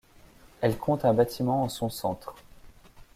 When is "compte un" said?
0.79-1.13